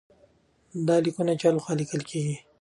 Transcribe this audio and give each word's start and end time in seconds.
دا 0.87 0.95
لیکونه 1.05 1.31
د 1.35 1.39
چا 1.41 1.49
لخوا 1.55 1.73
لیکل 1.79 2.01
کیږي؟ 2.09 2.35